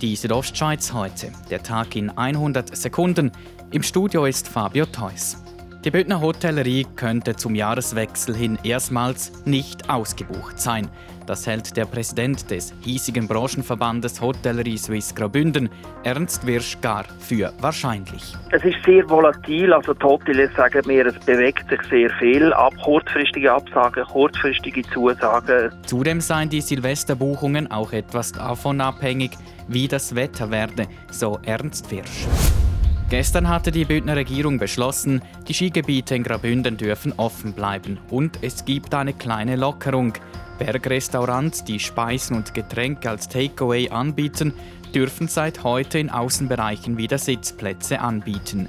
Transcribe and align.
Die 0.00 0.16
Südostschweiz 0.16 0.94
heute. 0.94 1.30
Der 1.50 1.62
Tag 1.62 1.94
in 1.94 2.08
100 2.08 2.74
Sekunden. 2.74 3.32
Im 3.70 3.82
Studio 3.82 4.24
ist 4.24 4.48
Fabio 4.48 4.86
Theus. 4.86 5.36
Die 5.82 5.90
Bündner 5.90 6.20
Hotellerie 6.20 6.86
könnte 6.94 7.36
zum 7.36 7.54
Jahreswechsel 7.54 8.36
hin 8.36 8.58
erstmals 8.62 9.32
nicht 9.46 9.88
ausgebucht 9.88 10.60
sein. 10.60 10.90
Das 11.24 11.46
hält 11.46 11.74
der 11.74 11.86
Präsident 11.86 12.50
des 12.50 12.74
hiesigen 12.82 13.26
Branchenverbandes 13.26 14.20
Hotellerie 14.20 14.76
Suisse 14.76 15.14
Graubünden, 15.14 15.70
Ernst 16.02 16.46
Wirsch, 16.46 16.78
gar 16.82 17.04
für 17.18 17.54
wahrscheinlich. 17.60 18.36
Es 18.50 18.62
ist 18.62 18.76
sehr 18.84 19.08
volatil, 19.08 19.72
also 19.72 19.94
die 19.94 20.04
Hoteliers 20.04 20.50
sagen 20.54 20.82
mir, 20.86 21.06
es 21.06 21.18
bewegt 21.20 21.66
sich 21.70 21.80
sehr 21.88 22.10
viel 22.18 22.52
ab. 22.52 22.74
Kurzfristige 22.84 23.50
Absagen, 23.50 24.04
kurzfristige 24.04 24.82
Zusagen. 24.92 25.72
Zudem 25.86 26.20
seien 26.20 26.50
die 26.50 26.60
Silvesterbuchungen 26.60 27.70
auch 27.70 27.94
etwas 27.94 28.32
davon 28.32 28.82
abhängig, 28.82 29.30
wie 29.66 29.88
das 29.88 30.14
Wetter 30.14 30.50
werde, 30.50 30.88
so 31.10 31.38
Ernst 31.46 31.90
Wirsch. 31.90 32.26
Gestern 33.10 33.48
hatte 33.48 33.72
die 33.72 33.84
Bündner 33.84 34.14
Regierung 34.14 34.58
beschlossen, 34.58 35.20
die 35.48 35.52
Skigebiete 35.52 36.14
in 36.14 36.22
Graubünden 36.22 36.76
dürfen 36.76 37.12
offen 37.16 37.52
bleiben 37.54 37.98
und 38.08 38.38
es 38.40 38.64
gibt 38.64 38.94
eine 38.94 39.12
kleine 39.12 39.56
Lockerung. 39.56 40.12
Bergrestaurants, 40.60 41.64
die 41.64 41.80
Speisen 41.80 42.36
und 42.36 42.54
Getränke 42.54 43.10
als 43.10 43.28
Takeaway 43.28 43.90
anbieten, 43.90 44.54
dürfen 44.94 45.26
seit 45.26 45.64
heute 45.64 45.98
in 45.98 46.08
Außenbereichen 46.08 46.98
wieder 46.98 47.18
Sitzplätze 47.18 48.00
anbieten. 48.00 48.68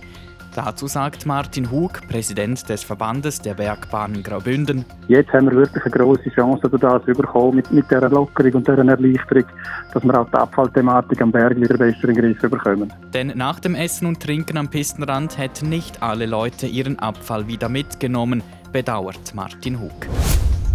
Dazu 0.54 0.88
sagt 0.88 1.26
Martin 1.26 1.72
Hug, 1.72 2.02
Präsident 2.10 2.68
des 2.68 2.84
Verbandes 2.84 3.40
der 3.40 3.54
Bergbahnen 3.54 4.22
Graubünden. 4.22 4.84
Jetzt 5.08 5.32
haben 5.32 5.50
wir 5.50 5.58
wirklich 5.58 5.84
eine 5.86 5.92
große 5.94 6.30
Chance, 6.32 6.70
das 6.70 7.04
bekommen 7.06 7.56
mit, 7.56 7.72
mit 7.72 7.90
dieser 7.90 8.10
Lockerung 8.10 8.54
und 8.56 8.68
dieser 8.68 8.80
Erleichterung, 8.80 9.46
dass 9.94 10.04
wir 10.04 10.20
auch 10.20 10.30
die 10.30 10.38
Abfallthematik 10.38 11.22
am 11.22 11.32
Berg 11.32 11.56
wieder 11.56 11.78
besser 11.78 12.10
in 12.10 12.16
den 12.16 12.36
Griff 12.36 12.42
bekommen. 12.42 12.92
Denn 13.14 13.32
nach 13.36 13.62
dem 13.62 13.76
Essen 13.76 14.08
und 14.08 14.22
Trinken 14.22 14.58
am 14.58 14.68
Pistenrand 14.68 15.38
hätten 15.38 15.70
nicht 15.70 16.04
alle 16.04 16.26
Leute 16.26 16.68
ihren 16.68 17.00
Abfall 17.00 17.48
wieder 17.48 17.70
mitgenommen, 17.70 18.44
bedauert 18.74 19.34
Martin 19.34 19.80
Hug. 19.80 20.08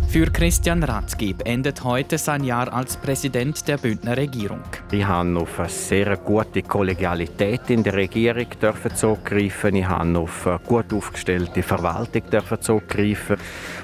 Für 0.09 0.31
Christian 0.31 0.83
Ratzgeb 0.83 1.47
endet 1.47 1.83
heute 1.85 2.17
sein 2.17 2.45
Jahr 2.45 2.73
als 2.73 2.97
Präsident 2.97 3.67
der 3.69 3.77
Bündner 3.77 4.17
Regierung. 4.17 4.63
Ich 4.91 5.05
habe 5.05 5.39
auf 5.39 5.59
eine 5.59 5.69
sehr 5.69 6.17
gute 6.17 6.63
Kollegialität 6.63 7.69
in 7.69 7.83
der 7.83 7.95
Regierung 7.95 8.47
zurückgreifen. 8.95 9.75
Ich 9.77 9.87
habe 9.87 10.19
auf 10.19 10.47
eine 10.47 10.61
gut 10.61 10.93
aufgestellte 10.93 11.63
Verwaltung 11.63 12.23
zurückgreifen. 12.61 13.37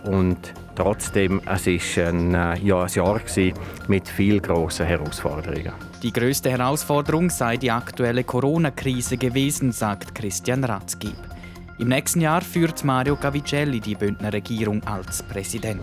Und 0.04 0.38
trotzdem, 0.74 1.42
es 1.44 1.66
war 1.66 2.08
ein, 2.08 2.34
äh, 2.34 2.58
ja, 2.60 2.82
ein 2.84 2.88
Jahr 2.88 3.20
mit 3.88 4.08
vielen 4.08 4.40
grossen 4.40 4.86
Herausforderungen. 4.86 5.72
Die 6.02 6.12
größte 6.12 6.50
Herausforderung 6.50 7.30
sei 7.30 7.56
die 7.56 7.70
aktuelle 7.70 8.24
Corona-Krise 8.24 9.18
gewesen, 9.18 9.72
sagt 9.72 10.14
Christian 10.14 10.64
Ratzgeb. 10.64 11.31
Im 11.78 11.88
nächsten 11.88 12.20
Jahr 12.20 12.42
führt 12.42 12.84
Mario 12.84 13.16
Cavicelli 13.16 13.80
die 13.80 13.94
Bündner 13.94 14.32
Regierung 14.32 14.82
als 14.84 15.22
Präsident. 15.22 15.80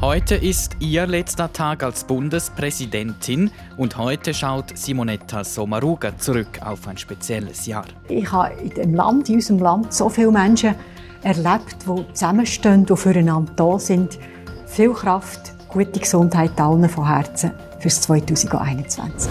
Heute 0.00 0.34
ist 0.34 0.76
ihr 0.80 1.06
letzter 1.06 1.52
Tag 1.52 1.82
als 1.82 2.04
Bundespräsidentin 2.04 3.50
und 3.76 3.96
heute 3.96 4.34
schaut 4.34 4.76
Simonetta 4.76 5.44
Sommaruga 5.44 6.16
zurück 6.18 6.60
auf 6.60 6.86
ein 6.88 6.98
spezielles 6.98 7.66
Jahr. 7.66 7.86
Ich 8.08 8.30
habe 8.30 8.54
in 8.60 8.70
dem 8.70 8.94
Land, 8.94 9.28
in 9.28 9.36
unserem 9.36 9.60
Land, 9.60 9.92
so 9.92 10.08
viele 10.08 10.32
Menschen 10.32 10.74
erlebt, 11.22 11.76
die 11.86 12.12
zusammenstehen 12.12 12.86
und 12.86 12.96
füreinander 12.96 13.52
da 13.54 13.78
sind. 13.78 14.18
Viel 14.66 14.92
Kraft, 14.92 15.52
gute 15.68 15.98
Gesundheit 15.98 16.60
allen 16.60 16.88
von 16.88 17.06
Herzen 17.06 17.52
fürs 17.80 18.00
2021. 18.02 19.30